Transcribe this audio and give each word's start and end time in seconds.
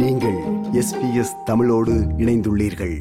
நீங்கள் 0.00 0.38
எஸ்பிஎஸ் 0.72 1.42
தமிழோடு 1.44 1.92
இணைந்துள்ளீர்கள். 1.92 3.00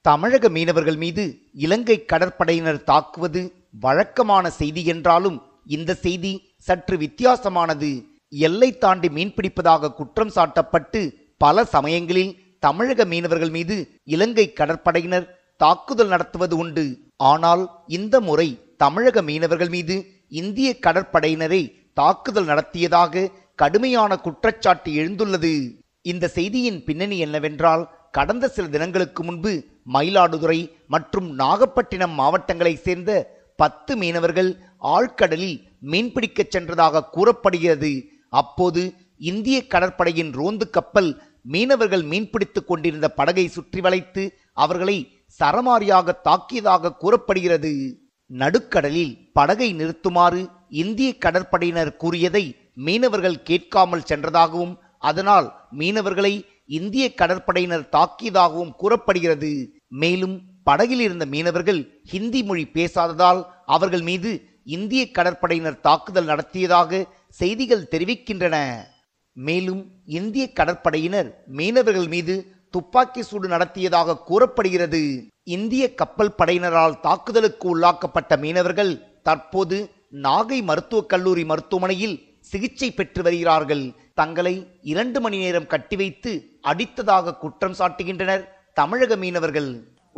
தமிழக 0.00 0.48
மீனவர்கள் 0.48 0.96
மீது 0.96 1.38
இலங்கை 1.52 2.04
கடற்படையினர் 2.12 2.82
தாக்குவது 2.82 3.52
வழக்கமான 3.80 4.50
செய்தி 4.50 4.84
என்றாலும் 4.84 5.42
இந்த 5.64 5.94
செய்தி 5.94 6.52
சற்று 6.56 6.96
வித்தியாசமானது. 6.96 8.04
எல்லை 8.28 8.78
தாண்டி 8.78 9.08
மீன்பிடிப்பதாக 9.08 9.92
குற்றம் 9.94 10.32
சாட்டப்பட்டு 10.34 11.14
பல 11.38 11.64
சமயங்களில் 11.64 12.38
தமிழக 12.58 13.04
மீனவர்கள் 13.04 13.50
மீது 13.50 13.88
இலங்கை 14.04 14.52
கடற்படையினர் 14.56 15.28
தாக்குதல் 15.56 16.08
நடத்துவது 16.08 16.56
உண்டு. 16.56 16.98
ஆனால் 17.16 17.70
இந்த 17.86 18.20
முறை 18.20 18.58
தமிழக 18.76 19.22
மீனவர்கள் 19.22 19.68
மீது 19.68 20.06
இந்திய 20.28 20.76
கடற்படையினரை 20.86 21.72
தாக்குதல் 21.94 22.44
நடத்தியதாக 22.44 23.30
கடுமையான 23.54 24.16
குற்றச்சாட்டு 24.16 24.92
எழுந்துள்ளது. 24.92 25.77
இந்த 26.04 26.28
செய்தியின் 26.28 26.84
பின்னணி 26.84 27.18
என்னவென்றால் 27.18 27.82
கடந்த 28.10 28.48
சில 28.48 28.66
தினங்களுக்கு 28.68 29.22
முன்பு 29.24 29.52
மயிலாடுதுறை 29.92 30.60
மற்றும் 30.86 31.28
நாகப்பட்டினம் 31.34 32.14
மாவட்டங்களைச் 32.18 32.84
சேர்ந்த 32.84 33.10
பத்து 33.56 33.92
மீனவர்கள் 33.96 34.50
ஆழ்கடலில் 34.96 35.56
மீன்பிடிக்கச் 35.92 36.52
சென்றதாக 36.56 37.06
கூறப்படுகிறது. 37.06 37.92
அப்போது 38.28 38.82
இந்திய 39.30 39.66
கடற்படையின் 39.66 40.32
ரோந்து 40.32 40.70
கப்பல் 40.70 41.10
மீனவர்கள் 41.42 42.02
மீன்பிடித்துக் 42.02 42.66
கொண்டிருந்த 42.66 43.06
படகை 43.08 43.46
சுற்றி 43.48 43.80
வளைத்து 43.80 44.22
அவர்களை 44.64 44.96
சரமாரியாக 45.40 46.14
தாக்கியதாக 46.24 46.94
கூறப்படுகிறது. 46.96 47.72
நடுக்கடலில் 48.30 49.14
படகை 49.32 49.68
நிறுத்துமாறு 49.74 50.40
இந்திய 50.82 51.10
கடற்படையினர் 51.24 51.92
கூறியதை 51.96 52.44
மீனவர்கள் 52.86 53.42
கேட்காமல் 53.42 54.08
சென்றதாகவும் 54.10 54.74
அதனால் 54.98 55.68
மீனவர்களை 55.78 56.42
இந்திய 56.66 57.14
கடற்படையினர் 57.16 57.88
தாக்கியதாகவும் 57.92 58.74
கூறப்படுகிறது. 58.76 59.72
மேலும் 59.88 60.40
படகில் 60.62 61.00
இருந்த 61.00 61.26
மீனவர்கள் 61.26 62.02
ஹிந்தி 62.04 62.42
மொழி 62.42 62.64
பேசாததால் 62.74 63.46
அவர்கள் 63.66 64.00
மீது 64.00 64.60
இந்திய 64.64 65.08
கடற்படையினர் 65.12 65.80
தாக்குதல் 65.80 66.24
நடத்தியதாக 66.24 67.06
செய்திகள் 67.28 67.88
தெரிவிக்கின்றன. 67.90 68.84
மேலும் 69.32 69.92
இந்திய 70.04 70.50
கடற்படையினர் 70.54 71.30
மீனவர்கள் 71.46 72.08
மீது 72.08 72.56
துப்பாக்கி 72.70 73.22
சூடு 73.22 73.48
நடத்தியதாக 73.48 74.18
கூறப்படுகிறது. 74.18 75.30
இந்திய 75.42 75.94
கப்பல் 75.94 76.34
படையினரால் 76.38 77.00
தாக்குதலுக்கு 77.00 77.78
உள்ளாக்கப்பட்ட 77.78 78.38
மீனவர்கள் 78.38 79.22
தற்போது 79.22 79.90
நாகை 80.12 80.62
மருத்துவக் 80.62 81.08
கல்லூரி 81.08 81.44
மருத்துவமனையில் 81.44 82.27
சிகிச்சை 82.50 82.88
பெற்று 82.98 83.22
வருகிறார்கள். 83.26 83.84
தங்களை 84.20 84.52
இரண்டு 84.92 85.18
மணி 85.24 85.38
நேரம் 85.44 85.70
கட்டி 85.72 85.96
வைத்து 86.02 86.32
அடித்ததாக 86.70 87.36
குற்றம் 87.42 87.78
சாட்டுகின்றனர் 87.78 88.44
தமிழக 88.80 89.16
மீனவர்கள். 89.22 89.70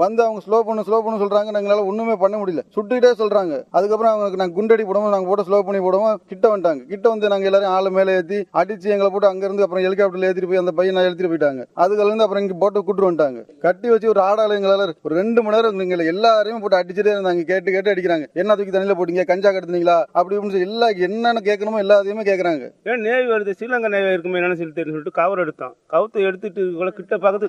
வந்து 0.03 0.23
அவங்க 0.25 0.41
ஸ்லோ 0.47 0.59
பண்ண 0.67 0.83
ஸ்லோ 0.87 0.99
பண்ண 1.05 1.17
சொல்றாங்க. 1.23 1.49
எங்களால 1.61 1.85
ஒண்ணுமே 1.91 2.15
பண்ண 2.23 2.37
முடியல. 2.41 2.63
சுட்டுக்கிட்டே 2.75 3.11
சொல்றாங்க. 3.23 3.55
அதுக்கப்புறம் 3.79 4.13
அவங்க 4.13 4.39
நாங்க 4.43 4.55
குண்டடி 4.59 4.85
போடுவோம். 4.89 5.15
நாங்க 5.15 5.29
போட்டு 5.31 5.47
ஸ்லோ 5.49 5.61
பண்ணி 5.69 5.81
போடுவோம். 5.87 6.17
கிட்ட 6.31 6.47
வந்துட்டாங்க. 6.53 6.83
கிட்ட 6.93 7.07
வந்து 7.13 7.33
நாங்க 7.33 7.49
எல்லாரும் 7.51 7.75
ஆளு 7.77 7.91
மேலே 7.99 8.13
ஏத்தி 8.21 8.39
அடிச்சு 8.61 8.95
எங்களை 8.95 9.11
போட்டு 9.15 9.31
அங்க 9.33 9.45
இருந்து 9.49 9.65
அப்புறம் 9.67 9.85
ஹெலிகாப்டர்ல 9.87 10.29
ஏத்திட்டு 10.31 10.51
போய் 10.51 10.63
அந்த 10.63 10.73
பையனை 10.81 11.05
எழுத்திட்டு 11.09 11.31
போயிட்டாங்க. 11.33 11.65
அதுக்கு 11.85 12.05
இருந்து 12.07 12.25
அப்புறம் 12.27 12.45
இங்க 12.45 12.57
போட்டு 12.63 12.85
கூட்டு 12.85 13.07
வந்துட்டாங்க. 13.11 13.41
கட்டி 13.67 13.89
வச்சு 13.95 14.13
ஒரு 14.15 14.23
ஆடால 14.29 14.57
எங்களால 14.59 14.87
ஒரு 15.07 15.15
ரெண்டு 15.21 15.43
மணி 15.43 15.57
நேரம் 15.57 15.85
எங்களை 15.87 16.07
எல்லாரையும் 16.15 16.63
போட்டு 16.65 16.81
அடிச்சுட்டே 16.81 17.13
இருந்தாங்க. 17.17 17.45
கேட்டு 17.51 17.75
கேட்டு 17.77 17.95
அடிக்கிறாங்க. 17.95 18.27
என்ன 18.43 18.57
தூக்கி 18.57 18.75
தண்ணியில 18.77 18.97
போட்டீங்க? 19.01 19.25
கஞ்சா 19.33 19.51
கடத்துனீங்களா? 19.51 19.99
அப்படி 20.19 20.37
இப்படின்னு 20.37 20.55
சொல்லி 20.57 20.69
எல்லா 20.71 20.89
என்னென்ன 21.09 21.45
கேட்கணுமோ 21.49 21.83
எல்லாத்தையுமே 21.85 22.25
கேட்குறாங்க 22.31 22.65
ஏன் 22.91 23.05
நேவி 23.07 23.27
வருது. 23.35 23.55
ஸ்ரீலங்கா 23.59 23.93
நேவி 23.97 24.13
இருக்குமே 24.15 24.39
என்னன்னு 24.41 24.61
சொல்லி 24.61 24.77
தெரியும் 24.79 24.97
சொல்லிட்டு 24.97 25.19
கவர் 25.21 25.43
எடுத்தான். 25.45 25.75
கவுத்து 25.95 26.27
எடுத்துட்டு 26.29 26.63
இவ்வளவு 26.73 26.97
கிட்ட 26.99 27.19
பக்கத்து 27.27 27.49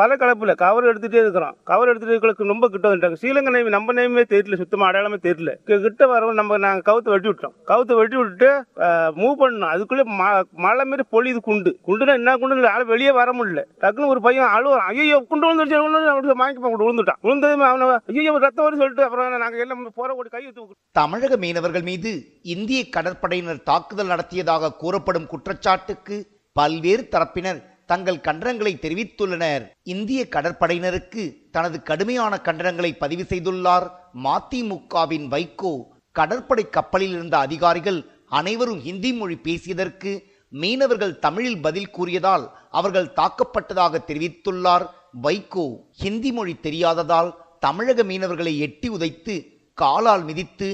வலை 0.00 0.16
கலப்புல. 0.20 0.54
கவர் 0.64 0.90
எடுத்துட்டே 0.90 1.22
இருக்கிறான். 1.24 1.56
கவர் 1.70 1.83
எடுத்துட்டு 1.88 2.44
ரொம்ப 2.44 2.68
கிட்ட 2.68 2.94
வந்துட்டாங்க. 2.94 3.16
ஸ்ரீலங்கா 3.20 3.50
நேமி 3.56 3.68
நம்ம 3.68 3.92
நேமே 3.92 4.22
தெரியல 4.22 4.56
சுத்தமா 4.56 4.86
அடையாளமே 4.86 5.18
தெரியல. 5.22 5.80
கிட்ட 5.80 6.06
வரவும் 6.06 6.34
நம்ம 6.34 6.58
நாங்க 6.58 6.92
கவுத்து 6.92 7.08
வெட்டி 7.08 7.28
விட்டோம் 7.28 7.52
கவுத்து 7.66 7.94
வெட்டி 7.94 8.16
விட்டுட்டு 8.16 8.64
மூவ் 8.90 9.34
பண்ணோம் 9.38 9.68
அதுக்குள்ளே 9.68 10.02
ம- 10.02 10.42
மழை 10.52 10.84
மாரி 10.84 11.02
பொழியுது 11.12 11.36
குண்டு. 11.36 11.78
குண்டுனா 11.86 12.12
என்ன 12.12 12.36
குண்டு 12.36 12.68
ஆள் 12.68 12.84
வெளியே 12.84 13.10
வர 13.10 13.32
முடியல. 13.32 13.64
டக்குன்னு 13.80 14.06
ஒரு 14.06 14.20
பையன் 14.20 14.46
அழுவான். 14.46 14.78
ஐயோ 14.78 15.24
குண்டு 15.28 15.52
விழுந்துருச்சு 15.52 16.06
விழுந்து 16.08 16.36
வாங்கி 16.36 16.62
விழுந்துட்டான். 16.62 17.16
விழுந்ததுமே 17.20 17.64
அவனை 17.64 17.98
ஐயோ 18.06 18.38
ரத்தம் 18.38 18.64
வரும்னு 18.64 18.76
சொல்லிட்டு 18.76 19.02
அப்புறம் 19.02 19.38
நாங்க 19.38 19.58
எல்லாம் 19.58 19.92
போற 19.94 20.14
ஓடி 20.14 20.28
கை 20.28 20.52
தமிழக 20.92 21.36
மீனவர்கள் 21.36 21.82
மீது 21.82 22.24
இந்திய 22.42 22.84
கடற்படையினர் 22.96 23.62
தாக்குதல் 23.62 24.06
நடத்தியதாக 24.06 24.72
கூறப்படும் 24.72 25.26
குற்றச்சாட்டுக்கு 25.26 26.26
பல்வேறு 26.52 27.08
தரப்பினர் 27.10 27.72
தங்கள் 27.86 28.24
கண்டனங்களை 28.26 28.72
தெரிவித்துள்ளனர். 28.84 29.64
இந்திய 29.82 30.26
கடற்படையினருக்கு 30.30 31.22
தனது 31.50 31.82
கடுமையான 31.82 32.40
கண்டனங்களை 32.44 32.90
பதிவு 32.98 33.24
செய்துள்ளார். 33.28 33.86
மதிமுகவின் 34.26 35.26
வைகோ 35.34 35.72
கடற்படை 36.12 36.64
கப்பலில் 36.70 37.14
இருந்த 37.16 37.38
அதிகாரிகள் 37.38 38.00
அனைவரும் 38.28 38.80
ஹிந்தி 38.80 39.12
மொழி 39.12 39.36
பேசியதற்கு 39.42 40.12
மீனவர்கள் 40.48 41.18
தமிழில் 41.18 41.60
பதில் 41.60 41.90
கூறியதால் 41.90 42.44
அவர்கள் 42.70 43.14
தாக்கப்பட்டதாக 43.16 44.00
தெரிவித்துள்ளார். 44.10 44.84
வைகோ 45.22 45.66
ஹிந்தி 46.02 46.32
மொழி 46.32 46.54
தெரியாததால் 46.62 47.30
தமிழக 47.60 48.02
மீனவர்களை 48.02 48.54
எட்டி 48.58 48.88
உதைத்து 48.88 49.34
காலால் 49.78 50.24
மிதித்து 50.24 50.68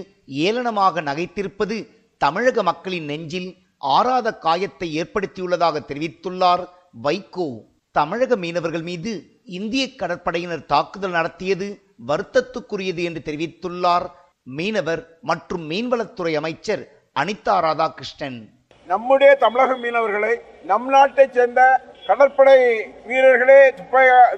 ஏளனமாக 0.46 1.02
நகைத்திருப்பது 1.02 1.76
தமிழக 2.18 2.62
மக்களின் 2.62 3.04
நெஞ்சில் 3.04 3.50
ஆறாத 3.78 4.28
காயத்தை 4.44 4.88
ஏற்படுத்தியுள்ளதாக 5.02 5.76
தெரிவித்துள்ளார். 5.90 6.64
வைகோ 7.02 7.60
தமிழக 7.92 8.36
மீனவர்கள் 8.36 8.82
மீது 8.82 9.22
இந்திய 9.44 9.86
கடற்படையினர் 9.98 10.66
தாக்குதல் 10.66 11.10
நடத்தியது 11.10 11.78
வருத்தத்துக்குரியது 12.08 13.02
என்று 13.02 13.22
தெரிவித்துள்ளார் 13.24 14.06
மீனவர் 14.42 15.18
மற்றும் 15.20 15.70
மீன்வளத்துறை 15.70 16.34
அமைச்சர் 16.34 16.88
அனிதா 17.20 17.60
ராதாகிருஷ்ணன். 17.60 18.48
நம்முடைய 18.86 19.34
தமிழக 19.34 19.74
மீனவர்களை 19.74 20.40
நம் 20.64 20.88
நாட்டை 20.88 21.28
சேர்ந்த 21.32 21.80
கடற்படை 22.06 22.86
வீரர்களே 23.06 23.74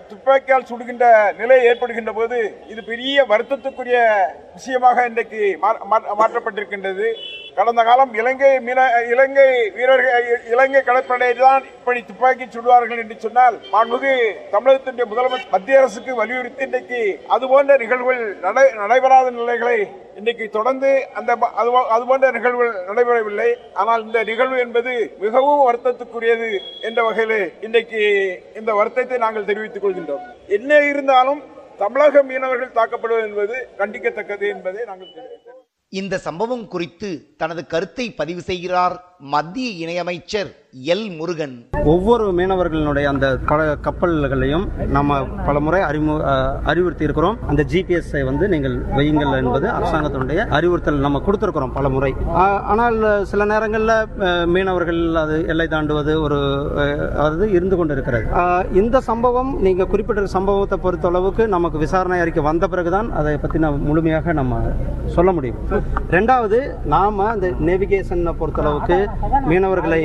துப்பாக்கியால் 0.09 0.65
சுடுகின்ற 0.65 1.33
நிலை 1.37 1.65
ஏற்படுகின்ற 1.65 2.13
போது 2.13 2.55
இது 2.69 2.85
பெரிய 2.85 3.25
வருத்தத்துக்குரிய 3.29 4.25
விஷயமாக 4.53 5.07
இன்றைக்கு 5.07 5.59
மா- 5.63 6.03
மாற்றப்பட்டிருக்கின்றது. 6.19 7.13
கடந்த 7.57 7.81
காலம் 7.83 8.13
இலங்கை 8.15 8.51
மீன 8.59 8.81
இலங்கை 9.07 9.47
வீரர்கள் 9.75 10.23
இலங்கை 10.53 10.81
கடற்படையை 10.83 11.35
தான் 11.37 11.65
இப்படி 11.71 12.01
துப்பாக்கி 12.03 12.47
சுடுவார்கள் 12.47 13.01
என்று 13.01 13.17
சொன்னால் 13.19 13.57
மாண்புமிகு 13.73 14.13
தமிழகத்தினுடைய 14.53 15.07
முதலமைச்சர் 15.09 15.53
மத்திய 15.53 15.81
அரசுக்கு 15.81 16.15
வலியுறுத்தி 16.15 16.63
இன்றைக்கு 16.63 17.01
அதுபோன்ற 17.29 17.77
நிகழ்வுகள் 17.77 18.23
நடை- 18.43 18.73
நடைபெறாத 18.75 19.31
நிலைகளை 19.31 19.77
இன்றைக்கு 20.17 20.47
தொடர்ந்து 20.51 20.89
அந்த 21.13 21.31
அது 21.55 21.71
அது 21.89 22.05
போன்ற 22.05 22.31
நிகழ்வுகள் 22.31 22.87
நடைபெறவில்லை. 22.89 23.49
ஆனால் 23.75 24.03
இந்த 24.03 24.23
நிகழ்வு 24.23 24.59
என்பது 24.59 24.93
மிகவும் 25.19 25.65
வருத்தத்துக்குரியது 25.69 26.51
என்ற 26.81 27.03
வகையில் 27.03 27.39
இன்றைக்கு 27.61 28.03
இந்த 28.55 28.71
வருத்தத்தை 28.75 29.19
நாங்கள் 29.19 29.45
தெரிவித்துக் 29.45 29.85
கொள்கின்றோம். 29.85 30.25
என்ன 30.49 30.81
இருந்தாலும் 30.87 31.43
தமிழக 31.79 32.23
மீனவர்கள் 32.23 32.77
தாக்கப்படுவது 32.77 33.27
என்பது 33.29 33.57
கண்டிக்கத்தக்கது 33.79 34.47
என்பதை 34.49 34.83
நாங்கள் 34.85 35.15
தெரிவித்தோம் 35.15 35.52
இந்த 35.93 36.19
சம்பவம் 36.19 36.67
குறித்து 36.69 37.09
தனது 37.37 37.63
கருத்தை 37.67 38.05
பதிவு 38.11 38.43
செய்கிறார் 38.43 38.95
மத்திய 39.31 39.69
இணையமைச்சர் 39.83 40.49
எல் 40.93 41.05
முருகன். 41.17 41.55
ஒவ்வொரு 41.93 42.25
மீனவர்களுடைய 42.37 43.07
அந்த 43.11 43.27
கப்பல்களையும் 43.87 44.65
நம்ம 44.97 45.19
பல 45.47 45.61
முறை 45.65 45.81
அறிமு 45.89 46.15
அறிவுறுத்தி 46.71 47.07
இருக்கிறோம் 47.07 47.37
அந்த 47.51 47.63
ஜிபிஎஸ்ஐ 47.73 48.23
வந்து 48.29 48.45
நீங்கள் 48.53 48.77
வையுங்கள் 48.97 49.37
என்பது 49.41 49.67
அரசாங்கத்தினுடைய 49.75 50.47
அறிவுறுத்தல் 50.59 51.05
நம்ம 51.07 51.21
கொடுத்திருக்கிறோம் 51.27 51.75
பல 51.77 51.89
முறை 51.97 52.11
ஆனால் 52.73 52.99
சில 53.33 53.45
நேரங்களில் 53.53 53.95
மீனவர்கள் 54.55 55.03
அது 55.23 55.37
எல்லை 55.55 55.67
தாண்டுவது 55.75 56.15
ஒரு 56.25 56.41
அதாவது 57.19 57.45
அது 57.45 57.53
இருந்து 57.59 57.79
கொண்டிருக்கிறது. 57.81 58.27
இருக்கிறது 58.27 58.81
இந்த 58.83 59.01
சம்பவம் 59.11 59.53
நீங்க 59.67 59.87
குறிப்பிட்ட 59.93 60.27
சம்பவத்தை 60.37 60.79
பொறுத்தளவுக்கு 60.87 61.47
நமக்கு 61.57 61.79
விசாரணை 61.85 62.21
அறிக்கை 62.25 62.45
வந்த 62.51 62.65
பிறகுதான் 62.75 63.11
அதை 63.21 63.37
பத்தி 63.37 63.61
நம்ம 63.67 63.85
முழுமையாக 63.91 64.33
நம்ம 64.41 64.63
சொல்ல 65.17 65.31
முடியும். 65.39 65.61
ரெண்டாவது 66.17 66.61
நாம 66.97 67.29
அந்த 67.35 67.47
நேவிகேஷனை 67.71 68.35
பொறுத்தளவுக்கு 68.43 68.99
மீனவர்களை 69.51 70.01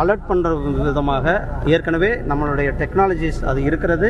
அலர்ட் 0.00 0.26
பண்ணுற 0.30 0.50
விதமாக 0.88 1.34
ஏற்கனவே 1.74 2.10
நம்மளுடைய 2.30 2.68
டெக்னாலஜிஸ் 2.80 3.40
அது 3.50 3.60
இருக்கிறது. 3.68 4.08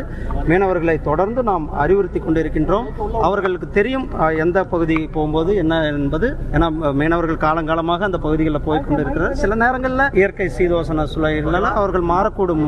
மீனவர்களை 0.50 0.96
தொடர்ந்து 1.08 1.42
நாம் 1.50 1.66
அறிவுறுத்தி 1.84 2.20
கொண்டிருக்கின்றோம். 2.26 2.88
அவர்களுக்கு 3.28 3.68
தெரியும் 3.78 4.06
எந்த 4.44 4.58
பகுதி 4.74 4.98
போகும்போது 5.16 5.50
என்ன 5.62 5.80
என்பது. 5.92 6.30
ஏன்னா 6.56 6.68
மீனவர்கள் 7.00 7.42
காலங்காலமாக 7.46 8.06
அந்த 8.08 8.20
பகுதிகளில் 8.26 8.66
போய் 8.68 8.84
கொண்டிருக்கிறார் 8.88 9.40
சில 9.42 9.54
நேரங்களில் 9.64 10.06
இயற்கை 10.20 10.48
சீதோசன 10.58 11.06
சூழல்களால் 11.14 11.70
அவர்கள் 11.80 12.10
மாறக்கூடும் 12.12 12.66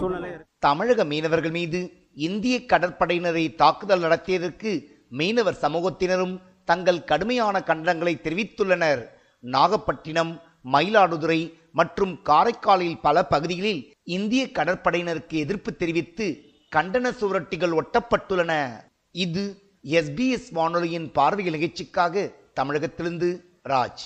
சூழ்நிலை 0.00 0.32
தமிழக 0.66 1.04
மீனவர்கள் 1.12 1.56
மீது 1.56 1.80
இந்திய 2.28 2.56
கடற்படையினரை 2.72 3.42
தாக்குதல் 3.62 4.04
நடத்தியதற்கு 4.06 4.70
மீனவர் 5.18 5.62
சமூகத்தினரும் 5.64 6.34
தங்கள் 6.70 7.06
கடுமையான 7.10 7.56
கண்டனங்களை 7.68 8.14
தெரிவித்துள்ளனர். 8.24 9.02
நாகப்பட்டினம் 9.54 10.32
மயிலாடுதுறை 10.64 11.52
மற்றும் 11.72 12.20
காரைக்காலில் 12.24 13.00
பல 13.00 13.24
பகுதிகளில் 13.24 13.92
இந்திய 14.02 14.48
கடற்படையினருக்கு 14.52 15.28
எதிர்ப்பு 15.28 15.72
தெரிவித்து 15.72 16.38
கண்டன 16.76 17.10
சுவரொட்டிகள் 17.10 17.80
ஒட்டப்பட்டுள்ளன. 17.80 18.70
இது 19.10 19.62
எஸ்பிஎஸ் 19.84 20.52
வானொலியின் 20.52 21.12
பார்வை 21.12 21.44
நிகழ்ச்சிக்காக 21.44 22.30
தமிழகத்திலிருந்து 22.54 23.44
ராஜ். 23.68 24.04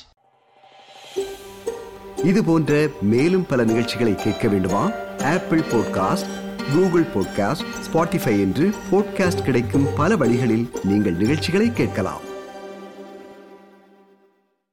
இது 2.25 2.45
போன்ற 2.45 2.89
மேலும் 3.01 3.47
பல 3.47 3.65
நிகழ்ச்சிகளை 3.65 4.15
கேட்க 4.15 4.49
வேண்டுமா? 4.49 4.91
Apple 5.19 5.61
podcast 5.61 6.31
Google 6.75 7.03
podcast 7.03 7.65
Spotify 7.87 8.41
என்று 8.41 8.75
பாட்காஸ்ட் 8.91 9.43
கிடைக்கும் 9.43 9.87
பல 9.97 10.17
வழிகளில் 10.17 10.71
நீங்கள் 10.83 11.15
நிகழ்ச்சிகளை 11.15 11.73
கேட்கலாம். 11.73 12.31